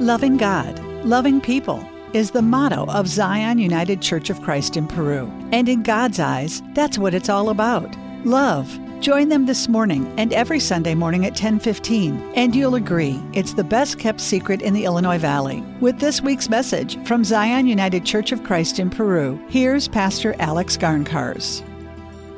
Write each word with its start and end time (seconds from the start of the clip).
Loving 0.00 0.38
God, 0.38 0.82
loving 1.04 1.42
people 1.42 1.86
is 2.14 2.30
the 2.30 2.40
motto 2.40 2.86
of 2.86 3.06
Zion 3.06 3.58
United 3.58 4.00
Church 4.00 4.30
of 4.30 4.40
Christ 4.40 4.78
in 4.78 4.86
Peru. 4.86 5.30
And 5.52 5.68
in 5.68 5.82
God's 5.82 6.18
eyes, 6.18 6.62
that's 6.72 6.96
what 6.96 7.12
it's 7.12 7.28
all 7.28 7.50
about. 7.50 7.94
Love. 8.24 8.80
Join 9.00 9.28
them 9.28 9.44
this 9.44 9.68
morning 9.68 10.10
and 10.16 10.32
every 10.32 10.58
Sunday 10.58 10.94
morning 10.94 11.26
at 11.26 11.36
10:15, 11.36 12.18
and 12.34 12.56
you'll 12.56 12.76
agree 12.76 13.20
it's 13.34 13.52
the 13.52 13.62
best 13.62 13.98
kept 13.98 14.22
secret 14.22 14.62
in 14.62 14.72
the 14.72 14.86
Illinois 14.86 15.18
Valley. 15.18 15.62
With 15.80 15.98
this 15.98 16.22
week's 16.22 16.48
message 16.48 16.96
from 17.04 17.22
Zion 17.22 17.66
United 17.66 18.06
Church 18.06 18.32
of 18.32 18.42
Christ 18.42 18.78
in 18.78 18.88
Peru, 18.88 19.38
here's 19.50 19.86
Pastor 19.86 20.34
Alex 20.38 20.78
Garncars. 20.78 21.62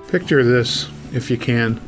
Picture 0.09 0.43
this, 0.43 0.89
if 1.13 1.31
you 1.31 1.37
can. 1.37 1.81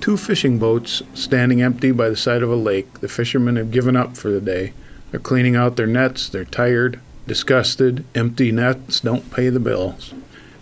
Two 0.00 0.16
fishing 0.16 0.58
boats 0.58 1.02
standing 1.12 1.60
empty 1.60 1.90
by 1.92 2.08
the 2.08 2.16
side 2.16 2.42
of 2.42 2.50
a 2.50 2.56
lake. 2.56 3.00
The 3.00 3.08
fishermen 3.08 3.56
have 3.56 3.70
given 3.70 3.94
up 3.94 4.16
for 4.16 4.30
the 4.30 4.40
day. 4.40 4.72
They're 5.10 5.20
cleaning 5.20 5.56
out 5.56 5.76
their 5.76 5.86
nets, 5.86 6.28
they're 6.28 6.44
tired, 6.44 7.00
disgusted. 7.26 8.04
Empty 8.14 8.52
nets 8.52 9.00
don't 9.00 9.30
pay 9.30 9.48
the 9.48 9.60
bills. 9.60 10.12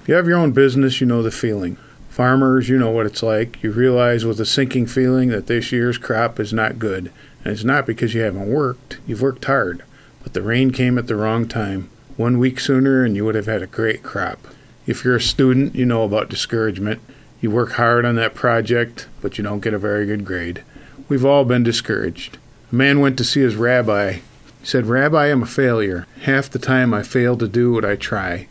If 0.02 0.09
you 0.09 0.14
have 0.14 0.28
your 0.28 0.38
own 0.38 0.52
business, 0.52 1.00
you 1.00 1.06
know 1.06 1.22
the 1.22 1.30
feeling. 1.30 1.77
Farmers, 2.10 2.69
you 2.69 2.78
know 2.78 2.91
what 2.91 3.06
it's 3.06 3.22
like. 3.22 3.62
You 3.62 3.72
realize 3.72 4.24
with 4.24 4.41
a 4.41 4.46
sinking 4.46 4.86
feeling 4.86 5.30
that 5.30 5.48
this 5.48 5.72
year's 5.72 5.98
crop 5.98 6.38
is 6.38 6.52
not 6.52 6.78
good. 6.78 7.10
And 7.42 7.52
it's 7.52 7.64
not 7.64 7.86
because 7.86 8.14
you 8.14 8.22
haven't 8.22 8.48
worked, 8.48 8.98
you've 9.06 9.22
worked 9.22 9.45
hard. 9.45 9.82
But 10.22 10.32
the 10.32 10.42
rain 10.42 10.70
came 10.70 10.97
at 10.97 11.08
the 11.08 11.16
wrong 11.16 11.47
time. 11.48 11.91
One 12.16 12.38
week 12.38 12.58
sooner, 12.60 13.05
and 13.05 13.14
you 13.14 13.24
would 13.24 13.34
have 13.34 13.47
had 13.47 13.62
a 13.62 13.66
great 13.66 14.02
crop. 14.02 14.38
If 14.86 15.05
you're 15.05 15.16
a 15.16 15.20
student, 15.20 15.74
you 15.74 15.84
know 15.84 16.05
about 16.05 16.28
discouragement. 16.28 17.00
You 17.41 17.50
work 17.50 17.72
hard 17.72 18.05
on 18.05 18.14
that 18.16 18.34
project, 18.34 19.08
but 19.20 19.36
you 19.36 19.44
don't 19.44 19.60
get 19.60 19.74
a 19.74 19.78
very 19.78 20.06
good 20.06 20.24
grade. 20.24 20.62
We've 21.08 21.24
all 21.24 21.44
been 21.44 21.62
discouraged. 21.62 22.38
A 22.72 22.74
man 22.74 23.00
went 23.00 23.19
to 23.19 23.24
see 23.24 23.41
his 23.41 23.56
rabbi 23.56 24.20
said, 24.66 24.87
Rabbi, 24.87 25.27
I'm 25.27 25.45
a 25.45 25.47
failure. 25.47 26.09
Half 26.23 26.51
the 26.51 26.59
time 26.59 26.93
I 26.93 27.05
fail 27.05 27.37
to 27.37 27.47
do 27.47 27.73
what 27.73 27.84
I 27.84 27.95
try. 27.95 28.48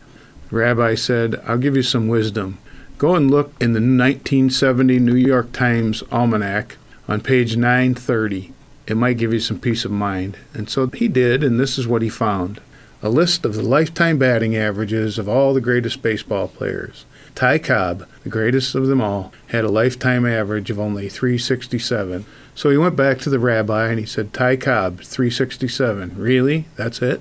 Rabbi 0.50 0.94
said, 0.94 1.42
I'll 1.46 1.58
give 1.58 1.76
you 1.76 1.82
some 1.82 2.08
wisdom. 2.08 2.56
Go 2.96 3.14
and 3.14 3.30
look 3.30 3.52
in 3.60 3.74
the 3.74 3.80
1970 3.80 4.98
New 4.98 5.14
York 5.14 5.52
Times 5.52 6.02
Almanac 6.10 6.78
on 7.06 7.20
page 7.20 7.58
930. 7.58 8.54
It 8.86 8.96
might 8.96 9.18
give 9.18 9.34
you 9.34 9.40
some 9.40 9.60
peace 9.60 9.84
of 9.84 9.90
mind. 9.90 10.38
And 10.54 10.70
so 10.70 10.86
he 10.86 11.06
did, 11.06 11.44
and 11.44 11.60
this 11.60 11.76
is 11.76 11.86
what 11.86 12.00
he 12.00 12.08
found 12.08 12.62
a 13.06 13.08
list 13.08 13.44
of 13.44 13.54
the 13.54 13.62
lifetime 13.62 14.18
batting 14.18 14.56
averages 14.56 15.16
of 15.16 15.28
all 15.28 15.54
the 15.54 15.60
greatest 15.60 16.02
baseball 16.02 16.48
players. 16.48 17.04
Ty 17.36 17.58
Cobb, 17.58 18.08
the 18.24 18.28
greatest 18.28 18.74
of 18.74 18.88
them 18.88 19.00
all, 19.00 19.32
had 19.46 19.64
a 19.64 19.70
lifetime 19.70 20.26
average 20.26 20.70
of 20.70 20.80
only 20.80 21.08
367. 21.08 22.26
So 22.56 22.68
he 22.68 22.76
went 22.76 22.96
back 22.96 23.18
to 23.20 23.30
the 23.30 23.38
rabbi 23.38 23.90
and 23.90 24.00
he 24.00 24.06
said, 24.06 24.34
Ty 24.34 24.56
Cobb, 24.56 25.02
367. 25.02 26.14
Really? 26.16 26.66
That's 26.74 27.00
it? 27.00 27.20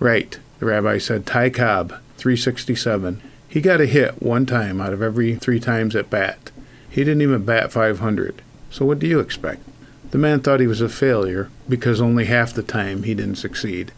Right. 0.00 0.36
The 0.58 0.66
rabbi 0.66 0.98
said, 0.98 1.26
Ty 1.26 1.50
Cobb, 1.50 1.90
367. 2.16 3.22
He 3.48 3.60
got 3.60 3.80
a 3.80 3.86
hit 3.86 4.20
one 4.20 4.46
time 4.46 4.80
out 4.80 4.92
of 4.92 5.00
every 5.00 5.36
three 5.36 5.60
times 5.60 5.94
at 5.94 6.10
bat. 6.10 6.50
He 6.88 7.04
didn't 7.04 7.22
even 7.22 7.44
bat 7.44 7.70
500. 7.70 8.42
So 8.70 8.84
what 8.84 8.98
do 8.98 9.06
you 9.06 9.20
expect? 9.20 9.62
The 10.10 10.18
man 10.18 10.40
thought 10.40 10.58
he 10.58 10.66
was 10.66 10.80
a 10.80 10.88
failure 10.88 11.50
because 11.68 12.00
only 12.00 12.24
half 12.24 12.52
the 12.52 12.64
time 12.64 13.04
he 13.04 13.14
didn't 13.14 13.36
succeed. 13.36 13.92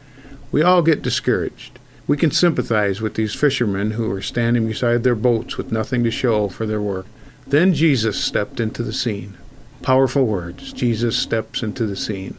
We 0.53 0.63
all 0.63 0.83
get 0.83 1.01
discouraged. 1.01 1.79
We 2.07 2.19
can 2.19 2.31
sympathize 2.31 3.01
with 3.01 3.15
these 3.15 3.35
fishermen 3.35 3.93
who 3.93 4.11
are 4.11 4.21
standing 4.21 4.67
beside 4.67 5.03
their 5.03 5.15
boats 5.15 5.57
with 5.57 5.73
nothing 5.73 6.05
to 6.05 6.11
show 6.11 6.49
for 6.49 6.67
their 6.67 6.81
work. 6.81 7.07
Then 7.47 7.73
Jesus 7.73 8.23
stepped 8.23 8.61
into 8.61 8.83
the 8.83 8.93
scene. 8.93 9.39
Powerful 9.81 10.27
words. 10.27 10.73
Jesus 10.75 11.17
steps 11.17 11.63
into 11.63 11.87
the 11.87 11.97
scene. 11.97 12.37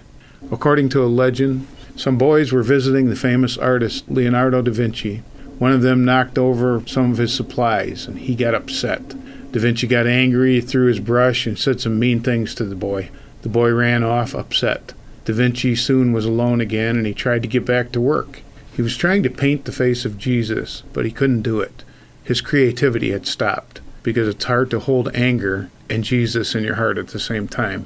According 0.51 0.89
to 0.89 1.03
a 1.03 1.07
legend, 1.07 1.67
some 1.95 2.17
boys 2.17 2.51
were 2.51 2.63
visiting 2.63 3.09
the 3.09 3.15
famous 3.15 3.57
artist 3.57 4.09
Leonardo 4.09 4.61
da 4.61 4.71
Vinci. 4.71 5.23
One 5.57 5.71
of 5.71 5.81
them 5.81 6.05
knocked 6.05 6.37
over 6.37 6.83
some 6.85 7.11
of 7.11 7.17
his 7.17 7.33
supplies, 7.33 8.07
and 8.07 8.19
he 8.19 8.35
got 8.35 8.53
upset. 8.53 9.09
Da 9.51 9.59
Vinci 9.59 9.87
got 9.87 10.05
angry, 10.05 10.61
threw 10.61 10.87
his 10.87 10.99
brush, 10.99 11.47
and 11.47 11.57
said 11.57 11.81
some 11.81 11.99
mean 11.99 12.21
things 12.21 12.53
to 12.55 12.63
the 12.63 12.75
boy. 12.75 13.09
The 13.41 13.49
boy 13.49 13.71
ran 13.71 14.03
off, 14.03 14.35
upset. 14.35 14.93
Da 15.25 15.33
Vinci 15.33 15.75
soon 15.75 16.11
was 16.11 16.25
alone 16.25 16.59
again, 16.59 16.97
and 16.97 17.05
he 17.05 17.13
tried 17.13 17.41
to 17.43 17.47
get 17.47 17.65
back 17.65 17.91
to 17.91 18.01
work. 18.01 18.41
He 18.75 18.81
was 18.81 18.97
trying 18.97 19.23
to 19.23 19.29
paint 19.29 19.65
the 19.65 19.71
face 19.71 20.03
of 20.03 20.17
Jesus, 20.17 20.83
but 20.93 21.05
he 21.05 21.11
couldn't 21.11 21.43
do 21.43 21.61
it. 21.61 21.83
His 22.23 22.41
creativity 22.41 23.11
had 23.11 23.27
stopped, 23.27 23.81
because 24.01 24.27
it's 24.27 24.45
hard 24.45 24.69
to 24.71 24.79
hold 24.79 25.15
anger 25.15 25.69
and 25.89 26.03
Jesus 26.03 26.55
in 26.55 26.63
your 26.63 26.75
heart 26.75 26.97
at 26.97 27.09
the 27.09 27.19
same 27.19 27.47
time. 27.47 27.85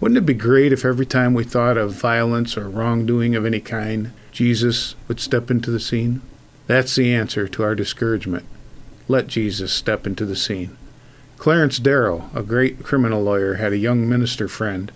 Wouldn't 0.00 0.18
it 0.18 0.26
be 0.26 0.34
great 0.34 0.72
if 0.72 0.84
every 0.84 1.06
time 1.06 1.34
we 1.34 1.44
thought 1.44 1.78
of 1.78 1.92
violence 1.92 2.56
or 2.56 2.68
wrongdoing 2.68 3.34
of 3.34 3.46
any 3.46 3.60
kind, 3.60 4.12
Jesus 4.32 4.96
would 5.08 5.20
step 5.20 5.50
into 5.50 5.70
the 5.70 5.80
scene? 5.80 6.20
That's 6.66 6.96
the 6.96 7.14
answer 7.14 7.46
to 7.48 7.62
our 7.62 7.74
discouragement. 7.74 8.44
Let 9.06 9.28
Jesus 9.28 9.72
step 9.72 10.06
into 10.06 10.26
the 10.26 10.36
scene. 10.36 10.76
Clarence 11.36 11.78
Darrow, 11.78 12.30
a 12.34 12.42
great 12.42 12.82
criminal 12.82 13.22
lawyer, 13.22 13.54
had 13.54 13.72
a 13.72 13.78
young 13.78 14.08
minister 14.08 14.48
friend, 14.48 14.90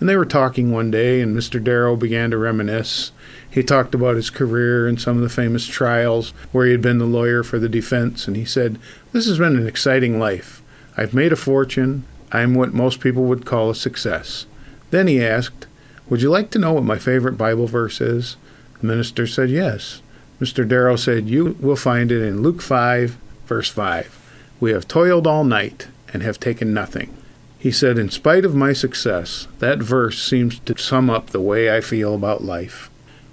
and 0.00 0.08
they 0.08 0.16
were 0.16 0.24
talking 0.24 0.72
one 0.72 0.90
day, 0.90 1.20
and 1.20 1.36
Mr. 1.36 1.62
Darrow 1.62 1.94
began 1.94 2.30
to 2.30 2.38
reminisce. 2.38 3.12
He 3.50 3.62
talked 3.62 3.94
about 3.94 4.16
his 4.16 4.30
career 4.30 4.88
and 4.88 4.98
some 4.98 5.16
of 5.16 5.22
the 5.22 5.28
famous 5.28 5.66
trials 5.66 6.30
where 6.52 6.64
he 6.64 6.72
had 6.72 6.80
been 6.80 6.98
the 6.98 7.04
lawyer 7.04 7.42
for 7.42 7.58
the 7.58 7.68
defense, 7.68 8.26
and 8.26 8.34
he 8.34 8.46
said, 8.46 8.78
This 9.12 9.26
has 9.26 9.38
been 9.38 9.56
an 9.56 9.66
exciting 9.66 10.18
life. 10.18 10.62
I've 10.96 11.12
made 11.12 11.32
a 11.32 11.36
fortune. 11.36 12.04
I'm 12.32 12.54
what 12.54 12.72
most 12.72 13.00
people 13.00 13.24
would 13.24 13.44
call 13.44 13.68
a 13.68 13.74
success. 13.74 14.46
Then 14.90 15.06
he 15.06 15.22
asked, 15.22 15.66
Would 16.08 16.22
you 16.22 16.30
like 16.30 16.50
to 16.52 16.58
know 16.58 16.72
what 16.72 16.84
my 16.84 16.98
favorite 16.98 17.36
Bible 17.36 17.66
verse 17.66 18.00
is? 18.00 18.36
The 18.80 18.86
minister 18.86 19.26
said, 19.26 19.50
Yes. 19.50 20.00
Mr. 20.40 20.66
Darrow 20.66 20.96
said, 20.96 21.28
You 21.28 21.56
will 21.60 21.76
find 21.76 22.10
it 22.10 22.22
in 22.22 22.42
Luke 22.42 22.62
5, 22.62 23.18
verse 23.46 23.68
5. 23.68 24.16
We 24.60 24.70
have 24.70 24.88
toiled 24.88 25.26
all 25.26 25.44
night 25.44 25.88
and 26.12 26.22
have 26.22 26.40
taken 26.40 26.72
nothing. 26.72 27.14
He 27.60 27.70
said, 27.70 27.98
In 27.98 28.08
spite 28.08 28.46
of 28.46 28.54
my 28.54 28.72
success, 28.72 29.46
that 29.58 29.80
verse 29.80 30.20
seems 30.22 30.58
to 30.60 30.78
sum 30.78 31.10
up 31.10 31.28
the 31.28 31.42
way 31.42 31.74
I 31.74 31.82
feel 31.82 32.14
about 32.14 32.42
life. 32.42 32.88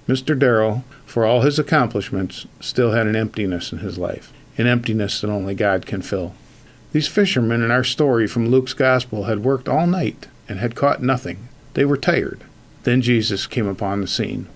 Mr. 0.06 0.38
Darrow, 0.38 0.84
for 1.06 1.24
all 1.24 1.40
his 1.40 1.58
accomplishments, 1.58 2.46
still 2.60 2.92
had 2.92 3.06
an 3.06 3.16
emptiness 3.16 3.72
in 3.72 3.78
his 3.78 3.96
life, 3.96 4.30
an 4.58 4.66
emptiness 4.66 5.22
that 5.22 5.30
only 5.30 5.54
God 5.54 5.86
can 5.86 6.02
fill. 6.02 6.34
These 6.92 7.08
fishermen 7.08 7.62
in 7.62 7.70
our 7.70 7.84
story 7.84 8.26
from 8.26 8.48
Luke's 8.48 8.74
Gospel 8.74 9.24
had 9.24 9.44
worked 9.44 9.66
all 9.66 9.86
night 9.86 10.26
and 10.46 10.58
had 10.58 10.74
caught 10.74 11.02
nothing. 11.02 11.48
They 11.72 11.86
were 11.86 11.96
tired. 11.96 12.44
Then 12.82 13.00
Jesus 13.00 13.46
came 13.46 13.66
upon 13.66 14.02
the 14.02 14.06
scene. 14.06 14.46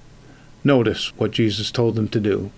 Notice 0.62 1.16
what 1.16 1.30
Jesus 1.30 1.70
told 1.70 1.94
them 1.94 2.08
to 2.08 2.20
do. 2.20 2.50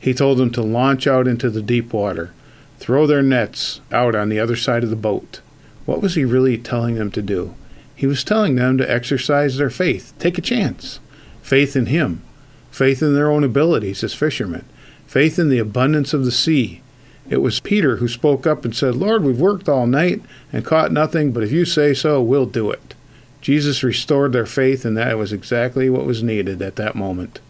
He 0.00 0.14
told 0.14 0.38
them 0.38 0.50
to 0.52 0.62
launch 0.62 1.06
out 1.06 1.28
into 1.28 1.50
the 1.50 1.62
deep 1.62 1.92
water, 1.92 2.32
throw 2.78 3.06
their 3.06 3.22
nets 3.22 3.82
out 3.92 4.14
on 4.14 4.30
the 4.30 4.40
other 4.40 4.56
side 4.56 4.84
of 4.84 4.90
the 4.90 4.96
boat. 4.96 5.40
What 5.86 6.02
was 6.02 6.14
he 6.14 6.24
really 6.24 6.58
telling 6.58 6.96
them 6.96 7.10
to 7.12 7.22
do? 7.22 7.54
He 7.94 8.06
was 8.06 8.22
telling 8.22 8.56
them 8.56 8.76
to 8.76 8.90
exercise 8.90 9.56
their 9.56 9.70
faith, 9.70 10.12
take 10.18 10.36
a 10.36 10.42
chance. 10.42 11.00
Faith 11.40 11.74
in 11.74 11.86
Him, 11.86 12.22
faith 12.70 13.02
in 13.02 13.14
their 13.14 13.30
own 13.30 13.44
abilities 13.44 14.04
as 14.04 14.12
fishermen, 14.12 14.66
faith 15.06 15.38
in 15.38 15.48
the 15.48 15.58
abundance 15.58 16.12
of 16.12 16.24
the 16.24 16.32
sea, 16.32 16.82
it 17.28 17.38
was 17.38 17.58
Peter 17.58 17.96
who 17.96 18.08
spoke 18.08 18.46
up 18.46 18.64
and 18.64 18.74
said, 18.74 18.94
Lord, 18.94 19.24
we've 19.24 19.40
worked 19.40 19.68
all 19.68 19.86
night 19.86 20.22
and 20.52 20.64
caught 20.64 20.92
nothing, 20.92 21.32
but 21.32 21.42
if 21.42 21.50
you 21.50 21.64
say 21.64 21.92
so, 21.92 22.22
we'll 22.22 22.46
do 22.46 22.70
it. 22.70 22.94
Jesus 23.40 23.82
restored 23.82 24.32
their 24.32 24.46
faith, 24.46 24.84
and 24.84 24.96
that 24.96 25.18
was 25.18 25.32
exactly 25.32 25.90
what 25.90 26.06
was 26.06 26.22
needed 26.22 26.62
at 26.62 26.76
that 26.76 26.94
moment. 26.94 27.40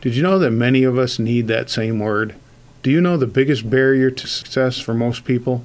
Did 0.00 0.14
you 0.14 0.22
know 0.22 0.38
that 0.38 0.50
many 0.50 0.84
of 0.84 0.98
us 0.98 1.18
need 1.18 1.48
that 1.48 1.70
same 1.70 1.98
word? 1.98 2.34
Do 2.82 2.90
you 2.90 3.00
know 3.00 3.16
the 3.16 3.26
biggest 3.26 3.68
barrier 3.70 4.10
to 4.10 4.26
success 4.26 4.78
for 4.78 4.92
most 4.92 5.24
people? 5.24 5.64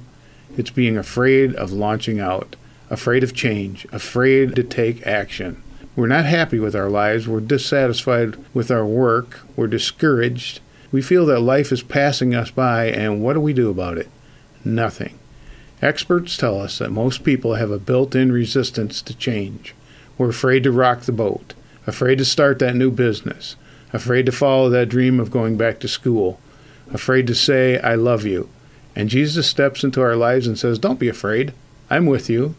It's 0.56 0.70
being 0.70 0.96
afraid 0.96 1.54
of 1.54 1.72
launching 1.72 2.20
out, 2.20 2.56
afraid 2.88 3.22
of 3.22 3.34
change, 3.34 3.86
afraid 3.92 4.56
to 4.56 4.64
take 4.64 5.06
action. 5.06 5.62
We're 5.96 6.06
not 6.06 6.24
happy 6.24 6.58
with 6.58 6.74
our 6.74 6.88
lives, 6.88 7.28
we're 7.28 7.40
dissatisfied 7.40 8.36
with 8.54 8.70
our 8.70 8.86
work, 8.86 9.40
we're 9.56 9.66
discouraged, 9.66 10.60
we 10.92 11.02
feel 11.02 11.26
that 11.26 11.40
life 11.40 11.72
is 11.72 11.82
passing 11.82 12.34
us 12.34 12.50
by, 12.50 12.86
and 12.86 13.22
what 13.22 13.34
do 13.34 13.40
we 13.40 13.52
do 13.52 13.70
about 13.70 13.98
it? 13.98 14.08
Nothing. 14.64 15.18
Experts 15.82 16.36
tell 16.36 16.60
us 16.60 16.78
that 16.78 16.90
most 16.90 17.24
people 17.24 17.54
have 17.54 17.70
a 17.70 17.78
built 17.78 18.14
in 18.14 18.32
resistance 18.32 19.00
to 19.02 19.16
change. 19.16 19.74
We're 20.18 20.30
afraid 20.30 20.64
to 20.64 20.72
rock 20.72 21.02
the 21.02 21.12
boat, 21.12 21.54
afraid 21.86 22.18
to 22.18 22.24
start 22.24 22.58
that 22.58 22.76
new 22.76 22.90
business, 22.90 23.56
afraid 23.92 24.26
to 24.26 24.32
follow 24.32 24.68
that 24.68 24.88
dream 24.88 25.18
of 25.18 25.30
going 25.30 25.56
back 25.56 25.80
to 25.80 25.88
school, 25.88 26.38
afraid 26.92 27.26
to 27.28 27.34
say, 27.34 27.78
I 27.80 27.94
love 27.94 28.24
you. 28.26 28.50
And 28.94 29.08
Jesus 29.08 29.46
steps 29.46 29.84
into 29.84 30.00
our 30.00 30.16
lives 30.16 30.46
and 30.46 30.58
says, 30.58 30.78
Don't 30.78 30.98
be 30.98 31.08
afraid. 31.08 31.52
I'm 31.88 32.06
with 32.06 32.28
you. 32.28 32.54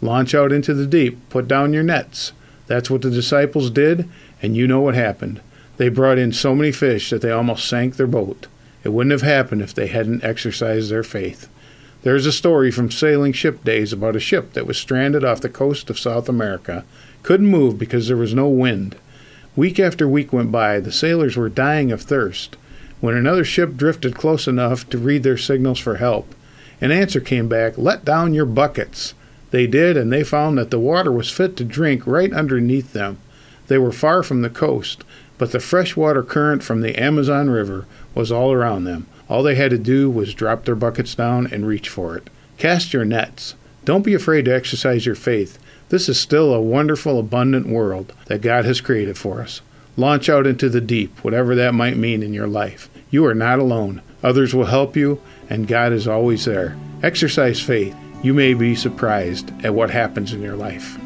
Launch 0.00 0.34
out 0.34 0.52
into 0.52 0.74
the 0.74 0.86
deep. 0.86 1.18
Put 1.30 1.48
down 1.48 1.72
your 1.72 1.82
nets. 1.82 2.32
That's 2.66 2.90
what 2.90 3.02
the 3.02 3.10
disciples 3.10 3.70
did, 3.70 4.08
and 4.42 4.56
you 4.56 4.66
know 4.66 4.80
what 4.80 4.94
happened. 4.94 5.40
They 5.76 5.88
brought 5.88 6.18
in 6.18 6.32
so 6.32 6.54
many 6.54 6.72
fish 6.72 7.10
that 7.10 7.20
they 7.20 7.30
almost 7.30 7.68
sank 7.68 7.96
their 7.96 8.06
boat. 8.06 8.46
It 8.84 8.90
wouldn't 8.90 9.12
have 9.12 9.22
happened 9.22 9.62
if 9.62 9.74
they 9.74 9.86
hadn't 9.86 10.24
exercised 10.24 10.90
their 10.90 11.02
faith. 11.02 11.48
There's 12.02 12.26
a 12.26 12.32
story 12.32 12.70
from 12.70 12.90
sailing 12.90 13.32
ship 13.32 13.64
days 13.64 13.92
about 13.92 14.16
a 14.16 14.20
ship 14.20 14.52
that 14.52 14.66
was 14.66 14.76
stranded 14.76 15.24
off 15.24 15.40
the 15.40 15.48
coast 15.48 15.88
of 15.88 15.98
South 15.98 16.28
America, 16.28 16.84
couldn't 17.22 17.46
move 17.46 17.78
because 17.78 18.08
there 18.08 18.16
was 18.16 18.34
no 18.34 18.48
wind. 18.48 18.96
Week 19.56 19.80
after 19.80 20.06
week 20.06 20.32
went 20.32 20.52
by. 20.52 20.80
The 20.80 20.92
sailors 20.92 21.36
were 21.36 21.48
dying 21.48 21.92
of 21.92 22.02
thirst. 22.02 22.56
When 23.04 23.16
another 23.16 23.44
ship 23.44 23.76
drifted 23.76 24.14
close 24.14 24.48
enough 24.48 24.88
to 24.88 24.96
read 24.96 25.24
their 25.24 25.36
signals 25.36 25.78
for 25.78 25.96
help, 25.96 26.34
an 26.80 26.90
answer 26.90 27.20
came 27.20 27.48
back 27.48 27.76
Let 27.76 28.02
down 28.02 28.32
your 28.32 28.46
buckets. 28.46 29.12
They 29.50 29.66
did, 29.66 29.98
and 29.98 30.10
they 30.10 30.24
found 30.24 30.56
that 30.56 30.70
the 30.70 30.78
water 30.78 31.12
was 31.12 31.30
fit 31.30 31.54
to 31.58 31.66
drink 31.66 32.06
right 32.06 32.32
underneath 32.32 32.94
them. 32.94 33.18
They 33.66 33.76
were 33.76 33.92
far 33.92 34.22
from 34.22 34.40
the 34.40 34.48
coast, 34.48 35.04
but 35.36 35.52
the 35.52 35.60
freshwater 35.60 36.22
current 36.22 36.62
from 36.62 36.80
the 36.80 36.98
Amazon 36.98 37.50
River 37.50 37.84
was 38.14 38.32
all 38.32 38.52
around 38.54 38.84
them. 38.84 39.06
All 39.28 39.42
they 39.42 39.56
had 39.56 39.72
to 39.72 39.78
do 39.78 40.08
was 40.08 40.32
drop 40.32 40.64
their 40.64 40.74
buckets 40.74 41.14
down 41.14 41.46
and 41.48 41.66
reach 41.66 41.90
for 41.90 42.16
it. 42.16 42.30
Cast 42.56 42.94
your 42.94 43.04
nets. 43.04 43.54
Don't 43.84 44.00
be 44.00 44.14
afraid 44.14 44.46
to 44.46 44.54
exercise 44.54 45.04
your 45.04 45.14
faith. 45.14 45.58
This 45.90 46.08
is 46.08 46.18
still 46.18 46.54
a 46.54 46.60
wonderful, 46.62 47.20
abundant 47.20 47.66
world 47.66 48.14
that 48.28 48.40
God 48.40 48.64
has 48.64 48.80
created 48.80 49.18
for 49.18 49.42
us. 49.42 49.60
Launch 49.94 50.30
out 50.30 50.46
into 50.46 50.70
the 50.70 50.80
deep, 50.80 51.22
whatever 51.22 51.54
that 51.54 51.74
might 51.74 51.98
mean 51.98 52.22
in 52.22 52.32
your 52.32 52.48
life. 52.48 52.88
You 53.14 53.26
are 53.26 53.34
not 53.34 53.60
alone. 53.60 54.02
Others 54.24 54.56
will 54.56 54.64
help 54.64 54.96
you, 54.96 55.22
and 55.48 55.68
God 55.68 55.92
is 55.92 56.08
always 56.08 56.46
there. 56.46 56.76
Exercise 57.00 57.60
faith 57.60 57.94
you 58.24 58.34
may 58.34 58.54
be 58.54 58.74
surprised 58.74 59.52
at 59.64 59.72
what 59.72 59.90
happens 59.90 60.32
in 60.32 60.42
your 60.42 60.56
life. 60.56 60.98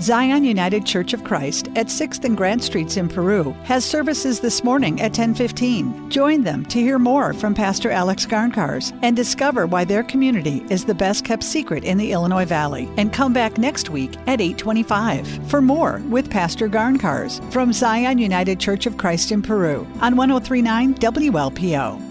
Zion 0.00 0.44
United 0.44 0.86
Church 0.86 1.12
of 1.12 1.24
Christ 1.24 1.68
at 1.74 1.86
6th 1.88 2.24
and 2.24 2.36
Grant 2.36 2.62
Streets 2.62 2.96
in 2.96 3.08
Peru 3.08 3.52
has 3.64 3.84
services 3.84 4.38
this 4.38 4.62
morning 4.62 5.00
at 5.00 5.12
10:15. 5.12 6.08
Join 6.08 6.42
them 6.42 6.64
to 6.66 6.78
hear 6.78 7.00
more 7.00 7.32
from 7.32 7.52
Pastor 7.52 7.90
Alex 7.90 8.24
Garncars 8.24 8.96
and 9.02 9.16
discover 9.16 9.66
why 9.66 9.84
their 9.84 10.04
community 10.04 10.64
is 10.70 10.84
the 10.84 10.94
best 10.94 11.24
kept 11.24 11.42
secret 11.42 11.82
in 11.82 11.98
the 11.98 12.12
Illinois 12.12 12.44
Valley. 12.44 12.88
And 12.96 13.12
come 13.12 13.32
back 13.32 13.58
next 13.58 13.90
week 13.90 14.12
at 14.28 14.40
8:25 14.40 15.26
for 15.48 15.60
more 15.60 16.00
with 16.08 16.30
Pastor 16.30 16.68
Garncars 16.68 17.40
from 17.52 17.72
Zion 17.72 18.18
United 18.18 18.60
Church 18.60 18.86
of 18.86 18.96
Christ 18.96 19.32
in 19.32 19.42
Peru 19.42 19.84
on 20.00 20.14
1039 20.14 20.94
WLPO. 20.94 22.07